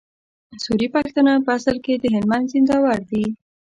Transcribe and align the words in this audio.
سوري 0.63 0.87
پښتانه 0.95 1.33
په 1.45 1.49
اصل 1.57 1.75
کي 1.85 1.93
د 1.97 2.05
هلمند 2.15 2.45
د 2.47 2.51
زينداور 2.51 2.99
دي 3.09 3.25